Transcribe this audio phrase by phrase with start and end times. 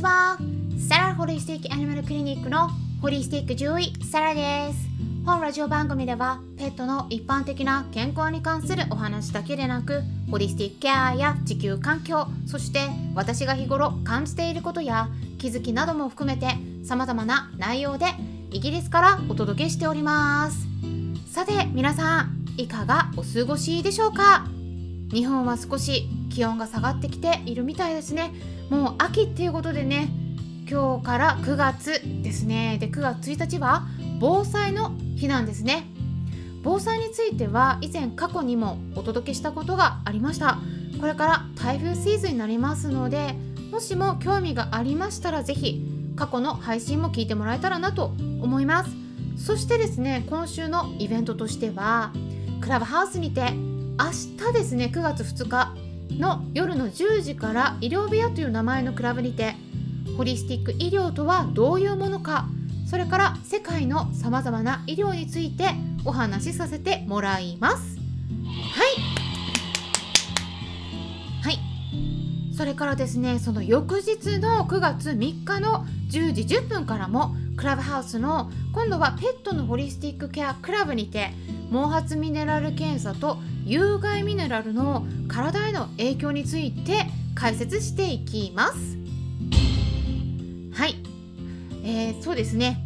[0.00, 0.38] ちは。
[0.88, 2.70] サラホリスティックアニマルクリニックの
[3.02, 4.88] ホリスティック獣医サラです
[5.26, 16.46] 本ラジオ番組ではペットの一般的な健康に関するお話だけでなくホリスティックケアや地球環境そして私が日頃感じていることや気づきなども含めて
[16.82, 18.06] 様々な内容で
[18.50, 20.66] イギリスからお届けしております。
[21.30, 24.46] さて皆さんいかがお過ごしでしょうか？
[25.12, 28.32] 日本は少し気温が下がってきているみたいですね。
[28.70, 30.08] もう秋っていうことでね
[30.70, 32.78] 今日から9月ですね。
[32.78, 33.88] で9月1日は
[34.20, 35.84] 防災の日なんですね。
[36.62, 40.58] 防災については以前過去にもお届けしたことがありました。
[41.00, 43.34] これから台風シーズンになりますので
[43.72, 48.90] もしも興味がありましたら是非過去の配信も聞いてもらえたらなと思います。
[49.36, 52.12] そしてですね今週のイベントとしては
[52.60, 53.52] クラブハウスにて
[53.98, 55.74] 明日ですね9月2日
[56.18, 59.54] の夜の10時から医療部屋という名前のクラブにて
[60.16, 62.46] ホリスティック医療とはどういうものか
[62.86, 65.70] それから世界のさまざまな医療について
[66.04, 67.98] お話しさせてもらいます。
[67.98, 69.20] はい。
[71.42, 71.58] はい。
[72.54, 81.30] それからですねその翌日の9月3日の10時10分からもクラブハウスの今度はペットのホリスティックケアクラブにて
[81.70, 88.98] 毛髪ミネラル検査と有害ミネラルの体への影響について解説していきます。
[90.72, 90.96] はい、
[91.84, 92.82] えー、そうですね。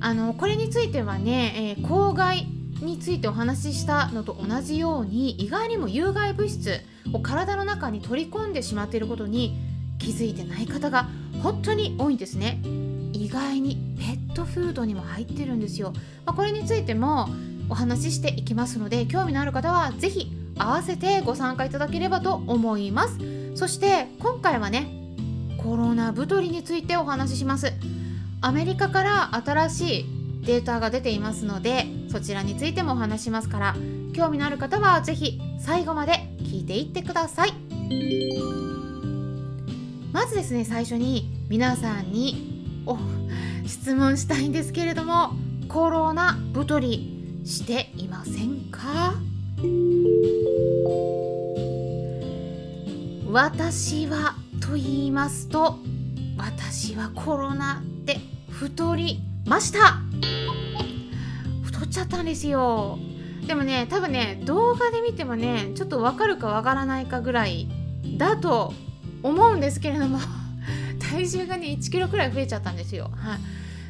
[0.00, 2.46] あのこれについてはね、えー、公害
[2.82, 6.80] についてお話ししたのと同じように意外にも有害物質
[7.12, 9.56] を体の中に取り込んでしまっていることに
[9.98, 11.08] 気づいてない方が
[11.42, 12.60] 本当に多いんですね。
[13.12, 15.92] 意外にペットフードにも入ってるんですよ、
[16.26, 17.28] まあ、これについても
[17.74, 23.18] お話ししていきますので興味のある方は是非合わせてご参加いただければと思います。
[23.56, 24.86] そして今回はね
[25.60, 27.72] コロナ太りについてお話しします。
[28.42, 30.06] アメリカから新しい
[30.46, 33.76] データが出ていますのでそちらについてもお話しますから
[34.14, 36.12] 興味のある方は是非最後まで
[36.42, 37.52] 聞いていってください。
[40.12, 42.96] まずですね最初に皆さんにお
[43.66, 45.32] 質問したいんですけれども
[45.66, 47.13] コロナ太り
[47.44, 49.14] していませんか？
[53.30, 55.78] 私はと言いますと
[56.38, 58.18] 私はコロナで
[58.50, 59.98] 太りました。
[61.64, 62.98] 太っちゃったんですよ。
[63.46, 67.68] でもね多分ね動画で見てもねちょっとわかるかわからないかぐらい
[68.16, 68.72] だと
[69.22, 70.18] 思うんですけれども
[71.10, 73.10] 体重がね1キロくらい増えちゃったんですよ。
[73.14, 73.38] はい。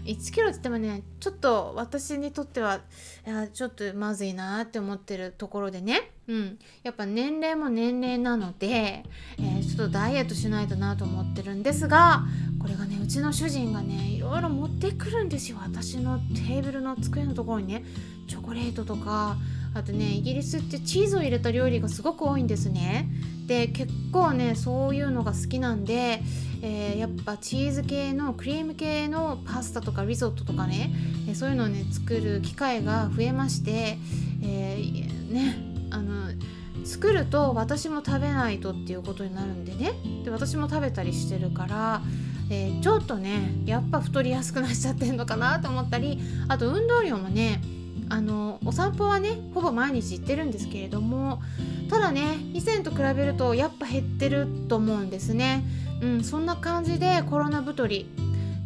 [0.05, 2.81] 1キロって言ってもねちょっと私にとっては
[3.27, 12.25] いやちょっとまずいなって思ってるところでね、うん、やっぱ年齢も年齢なので、えー、ちょっとダイエットしないとなと思ってるんですが
[12.61, 15.59] これがねうちの主人がねいろいろ持ってくるんですよ。
[15.61, 17.85] 私のテーブルの机のところにね
[18.27, 19.37] チョコレートとか
[19.75, 23.09] あとねイギリスってチーズを入れた料理がすごく多いんですね。
[23.47, 26.23] で結構ねそういうのが好きなんで、
[26.67, 30.91] えー、やっぱチーズ系のクリーム系のパスタとかリゾットとかね、
[31.29, 33.99] えそういうのをね作る機会が増えまして、
[34.43, 35.59] えー、ね
[35.91, 36.31] あの
[36.87, 39.93] 作ると私も食べないとっていうことになるんでね。
[40.25, 42.03] で私も食べたりしてるから、
[42.49, 47.61] えー、ちょっとねやっぱ太りやすくなっちゃってんのかなと思ったりあと運動量もね
[48.09, 51.43] あのお散歩はねほぼ毎日行ってるんですけれども
[51.91, 55.63] ただね以前と比べるとやっぱ減ってると思うんですね。
[56.03, 58.07] うんそんな感じでコロナ太り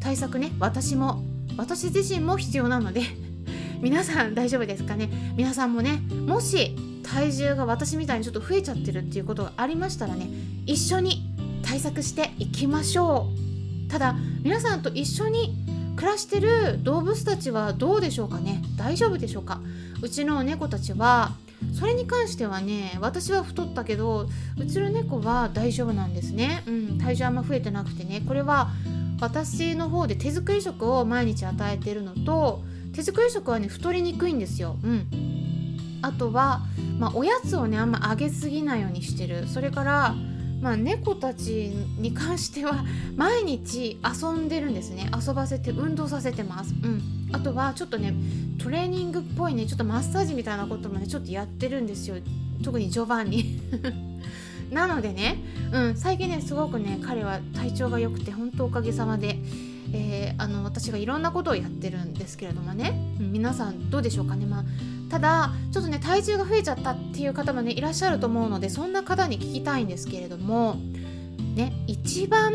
[0.01, 1.23] 対策ね私も
[1.57, 3.03] 私自身も必要なので
[3.81, 5.09] 皆さん大丈夫ですかね？
[5.37, 10.29] 皆さんもねもし体重が私みたいにちょっと増えちゃってるっていうことがありましたらね
[10.67, 11.23] 一緒に
[11.63, 13.29] 対策していきましょ
[13.87, 13.91] う。
[13.91, 15.57] ただ皆さんと一緒に
[15.97, 18.63] 暮らしてる動物たちはどうでしょうかね？
[18.77, 19.61] 大丈夫でしょうか？
[20.03, 21.33] うちの猫たちは
[21.79, 24.29] それに関してはね私は太ったけど
[24.59, 28.23] うちの猫は大丈夫なんですね、うん、体重あんま増えてなくてね。
[28.27, 28.71] これは
[29.21, 32.63] 私の方で手作り食を毎日与えてるのと
[32.95, 36.63] 手作り食はね太りにくいんですよ、うん、あとは、
[36.99, 39.47] まあ、おやつをねあんまあげすぎないようにしてる。
[39.47, 40.15] それから
[40.61, 42.85] まあ、猫たちに関しては
[43.15, 45.09] 毎日遊んでるんですね。
[45.15, 48.15] 遊ばせて運動させてます、うん、あとはちょっとね
[48.63, 52.17] トレーニングっぽいねちょっとマッサージみたいなこともねちょっとやってるんですよ。
[52.63, 53.61] 特に序盤に。
[54.71, 55.43] なのでね、
[55.73, 59.39] うん、最近ねすごくね彼は体調が良くて本当おかげさまで、
[59.93, 64.45] えー、あの私がいろんなことをやってるんですけれどもね、うん、皆さんどうでしょうかね。
[64.45, 64.65] まあ
[65.09, 70.77] ただちょっとね体重が増えちゃったっていう方もねいらっしゃると思うのでそんな方に聞きたいんですけれども
[71.55, 72.53] ね一番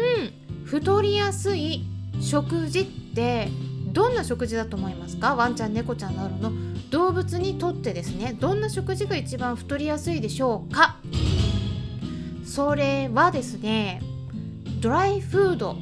[0.65, 1.83] 太りやすい
[2.21, 3.49] 食事って
[3.93, 5.35] どんな食事だと思いますか？
[5.35, 6.51] ワンちゃん猫ちゃんなどの
[6.89, 10.97] 動物にとってですねどんな食事が一番太りやすいでしょうか？
[12.45, 14.01] それはですね
[14.81, 15.77] ドライフード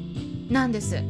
[0.49, 1.01] なんです。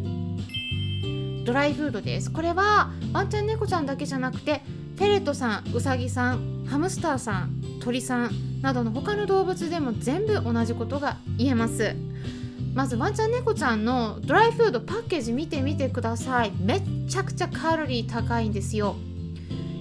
[1.44, 2.31] ドライフードです。
[2.31, 4.62] これはワンちゃん猫ちゃんだけじゃなくて
[4.97, 11.95] フェレットさんウサギさんハムスターさん鳥さんなどの他の動物でも全部同じことが言えます。
[12.73, 16.51] まずワンちゃん猫ちゃんのドライフードパッケージ見てみてください。
[16.51, 18.95] めっちゃくちゃカロリー高いんですよ。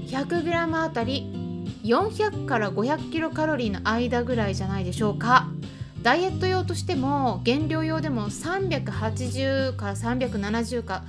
[0.06, 1.32] 100g あたり
[1.84, 5.46] 400から500キロカロリーの間ぐらいじゃないでしょうか。
[6.02, 11.04] ダイエット用としても減量用でも380から370か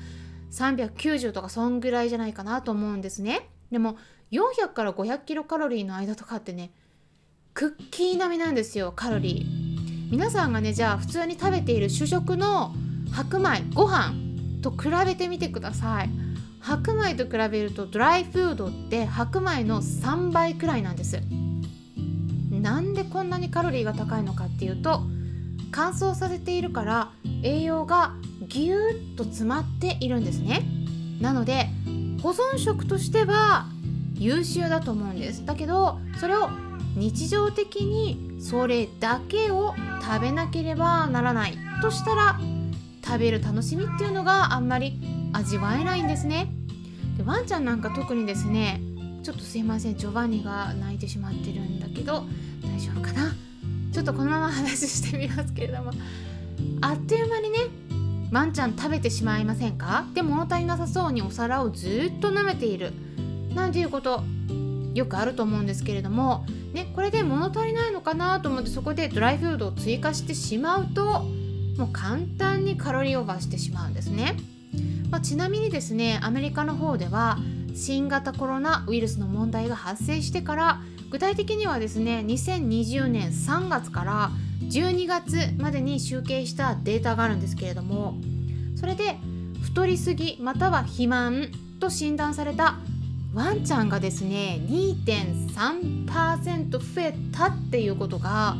[0.52, 3.50] 390とかそんぐらいじゃないかなと思うんですね。
[3.72, 3.98] でも
[4.32, 6.72] 400から500キロカロリーの間とかってね
[7.54, 9.61] クッキー並みなんですよカロリー。
[10.12, 12.76] 皆さんがねじゃあ普通に食べている主食の
[13.14, 14.14] 白米ご飯
[14.62, 16.10] と比べてみてください。
[16.60, 21.22] 白米と比べるとドライフードって白米の3倍くらいなんです。
[22.52, 25.02] なんでこんなにカロリーが高いのかっていうと
[25.72, 27.12] 乾燥させているから
[27.42, 30.62] 栄養がぎゅーっと詰まっているんですね。
[31.22, 31.70] なので
[32.22, 33.66] 保存食としては
[34.16, 35.46] 優秀だと思うんです。
[35.46, 36.50] だけどそれを
[36.96, 42.40] 日常的にそれだけを食べなければならないとしたら
[43.04, 45.00] 食べる楽しみっていうのがあんまり
[45.34, 46.52] 味わえないんですね。
[47.18, 48.82] でワンちゃんなんか特にですね
[49.24, 52.26] ちょっとすいませんジョバンニが泣いてしまってるんだけど
[52.64, 53.34] 大丈夫かな？
[53.94, 55.92] ちょっとこのまま話してみますけれども。
[56.82, 57.60] あっという間にね
[58.32, 60.06] ワンちゃん食べてしまいませんか？
[60.14, 62.94] で物足りなさそうにお皿をずっと舐めている。
[63.54, 64.24] なんていうこと。
[64.94, 71.24] よくあると思うんですけれども、ね、これで物足りないのかなと思ってそこでドライフードを追加してしまうと
[71.78, 74.36] もう簡単にカロリーオーバーしてしまうんですね、
[75.10, 77.38] まあ、ちなみにですねアメリカの方では
[77.74, 84.32] 新型コロナウイルスの問題が発生してから具体的にはですね2020年3月から
[84.64, 88.16] 12月までに集計したデータがあるんですけれども
[88.76, 89.18] それで
[89.62, 92.78] 太りすぎまたは肥満と診断された
[93.34, 98.58] ワンちゃんがですね2.3%増えたっていうことが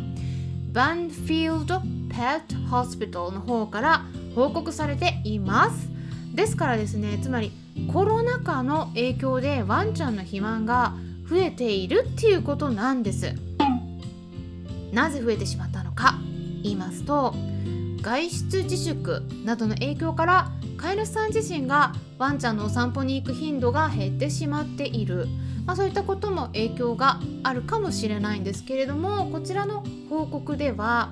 [0.72, 5.90] バンフィールド・ペット・ホスピタルの方から報告されています。
[6.34, 7.52] ですからですねつまり
[7.92, 10.94] コロナ禍の影響でワンちゃんの肥満が
[11.30, 13.36] 増えているっていうことなんです。
[14.94, 16.16] なぜ増えてしまったのか
[16.64, 17.34] 言いますと
[18.02, 25.28] 外出自粛などの影響から飼い主さん自身がワンちゃんのお散歩に行く頻度が減ってしまっている、
[25.66, 31.10] まあ、そういったことも影響があるかもしれないんですけれどもこちらの報告では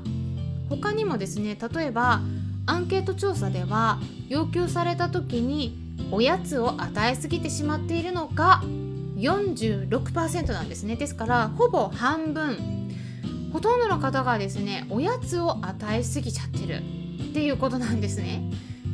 [0.70, 2.22] 他にもですね例えば
[2.66, 5.78] アンケート調査では要求された時に
[6.12, 8.62] おやつを与えすぎてしまっているのが
[9.18, 10.96] 46%なんですね。
[10.96, 12.79] ですからほぼ半分
[13.52, 16.82] ほとんどの方がですねおやつを与えすぎちゃってる。
[17.30, 18.44] っていうことなんですね。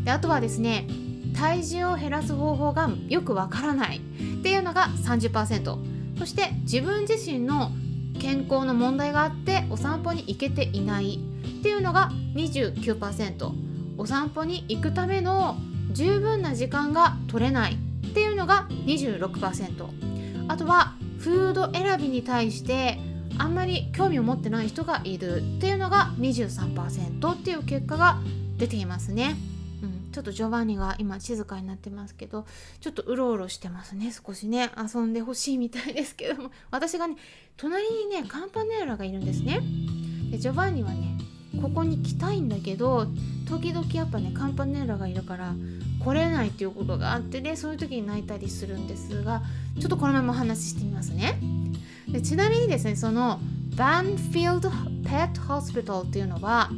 [0.04, 0.88] であとはですね
[1.36, 3.98] 体重を減らす方法がよくわからない。
[3.98, 7.72] っていうのが30%そして自分自身の
[8.20, 11.20] 健康の問題があってお散歩に行けていない。
[11.60, 13.52] っていうのが29%
[13.98, 15.58] お散歩に行くための
[15.92, 17.74] 十分な時間が取れない。
[17.74, 23.00] っていうのが26%あとはフード選びに対して
[23.38, 28.18] あんまり興味を持ってない人がいるっていうのが23%っていう結果が
[28.58, 29.36] 出ていますね。
[29.84, 30.12] うん。
[30.12, 32.46] ちょっとジョバンニが今静かになってますけど
[32.80, 34.12] ちょっとうろうろしてますね。
[34.12, 34.72] 少しね。
[34.78, 36.52] 遊んでほしいみたいですけども。
[36.72, 37.16] 私がね
[37.58, 39.62] 隣にねカンパネーラがいるんですね。
[40.32, 41.18] でジョバンニはね
[41.62, 43.08] ここに来たいんだけど
[43.48, 45.56] 時々やっぱねカンパネーラがいるから
[46.04, 49.42] 来れないっていうことがあってねそういう時に泣いたりするんですが
[49.80, 51.40] ちょっとこのままお話ししてみますね。
[52.16, 53.42] でちなみにですねその
[53.76, 54.70] バンフィールド・
[55.04, 56.70] ペット・ホスピタルっていうのは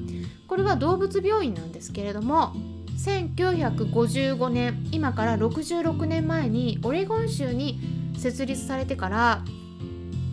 [0.47, 2.53] これは動物病院なんですけれども
[2.97, 7.79] 1955年今から66年前にオレゴン州に
[8.17, 9.43] 設立されてから、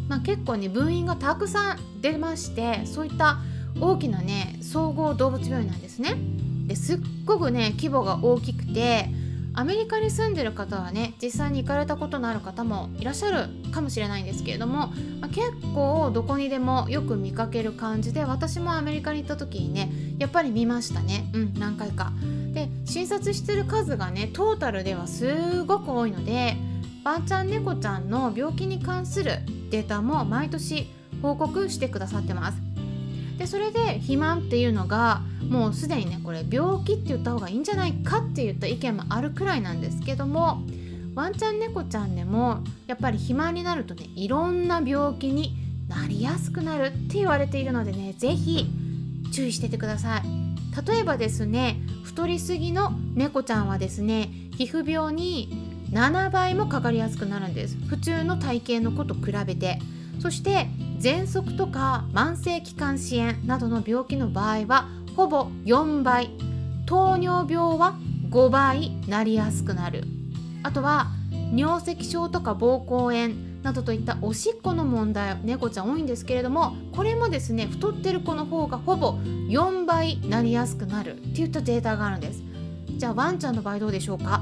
[0.08, 3.40] まあ、結構ね分院がたくさん出ましてそういった
[3.78, 6.14] 大きなね総合動物病院なんですね。
[6.66, 9.11] ですっごくね規模が大きくて
[9.56, 14.92] アメリカに住んでる方はね実際に行かれたことのある方もいらっしゃるかもしれないんですけれども、ま
[15.23, 22.12] あ、結構どこにでもよく見かける感じで私もアメリカに行った時にねやっぱり見ましたねうん何回か。
[22.52, 26.56] で診察してる数がねトータルではすごく多いので
[27.04, 30.88] ワンちゃん猫ちゃんの病気に関するデータも毎年
[31.20, 32.74] 報告してくださってます。
[33.38, 40.62] でそれで肥満っていうのがもうすでにねこれ病気って言った方がいいんじゃないかって言った意見もあるくらいなんですけども
[41.14, 45.56] ワンちゃん猫ちゃんでもやっぱり肥満になるとねいろんな病気に
[45.88, 48.66] なりやすくなるって言われているのでね是非
[49.32, 50.22] 注意しててください。
[50.88, 57.76] 例えばですね太りすぎの猫ちゃんはですね皮膚病に7倍もかかりやすくなるんです。
[57.88, 59.78] 普通の体型の子と比べて。
[60.20, 60.68] そして
[61.04, 66.30] 喘息とか慢性気管支炎などの病気の場合はほぼ4倍。
[66.87, 67.99] 糖尿病は
[68.30, 70.04] 5倍なりやすくなる。
[70.62, 71.08] あとは
[71.54, 79.12] 尿石症とか膀胱炎などといったおしっこの問題猫ちゃん多いんですけれどもこれもですね太ってる子の方がほぼ
[79.50, 81.16] 4倍なりやすくなる。
[81.16, 82.42] っていったデータがあるんです。
[82.96, 84.40] じゃあワンちゃんの場合どうでしょうか？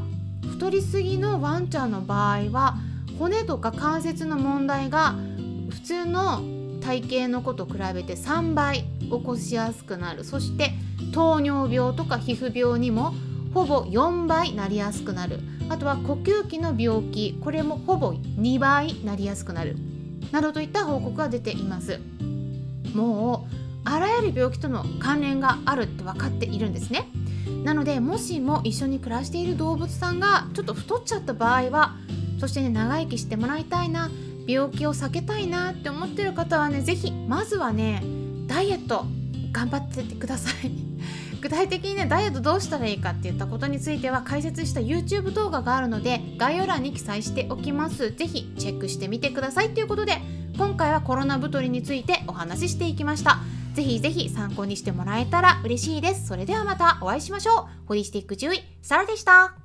[0.48, 2.76] 太りすぎのワンちゃんの場合は
[3.18, 5.16] 骨とか関節の問題が
[5.72, 6.40] 普通の
[6.80, 10.24] 体型の子と比べて3倍起こしやすくなる。
[10.24, 10.72] そして
[11.12, 13.14] 糖尿病とか皮膚病にも
[13.54, 15.40] ほぼ4倍なりやすくなる。
[15.68, 17.38] あとは呼吸器の病気。
[17.40, 19.76] これもほぼ2倍なりやすくなる。
[20.30, 22.00] などといった報告が出ています。
[22.94, 27.08] もうあらゆる病気との関連があるって分かっているんですね。
[27.64, 31.96] なのでもしも一緒に暮らしている動物さんがちょっと太っちゃった場合は
[32.40, 34.10] そしてね長生きしてもらいたいな。
[34.46, 38.02] 病気を避けたいなって思ってる方はね是非まずはね
[38.46, 39.04] ダイエット
[39.52, 40.70] 頑張っててください。
[41.40, 48.12] 具体的にねダイエットどうしたらいいかっていったことについては解説した YouTube 動画があるので概要欄に記載しておきます。
[48.16, 50.20] 是非チェックしてみてくださいということで
[50.56, 53.38] 今回はコロナ太りについてお話ししていきました。
[53.74, 56.26] ぜひぜひ参考にしてもらえたら嬉しいです。
[56.26, 57.86] それではまたお会いしましょう。
[57.86, 59.61] ホリスティック獣医サラでした。